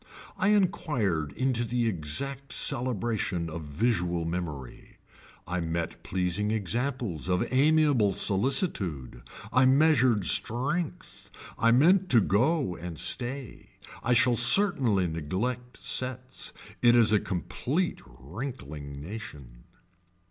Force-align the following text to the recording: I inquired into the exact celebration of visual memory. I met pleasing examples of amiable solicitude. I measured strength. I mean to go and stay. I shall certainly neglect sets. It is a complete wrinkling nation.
I 0.35 0.47
inquired 0.47 1.31
into 1.33 1.63
the 1.63 1.87
exact 1.87 2.53
celebration 2.53 3.51
of 3.51 3.61
visual 3.65 4.25
memory. 4.25 4.97
I 5.45 5.59
met 5.59 6.01
pleasing 6.01 6.49
examples 6.49 7.29
of 7.29 7.45
amiable 7.51 8.13
solicitude. 8.13 9.21
I 9.53 9.67
measured 9.67 10.25
strength. 10.25 11.29
I 11.59 11.71
mean 11.71 12.07
to 12.07 12.19
go 12.19 12.75
and 12.75 12.97
stay. 12.97 13.69
I 14.01 14.13
shall 14.13 14.35
certainly 14.35 15.05
neglect 15.07 15.77
sets. 15.77 16.51
It 16.81 16.95
is 16.95 17.11
a 17.13 17.19
complete 17.19 18.01
wrinkling 18.07 18.99
nation. 18.99 19.65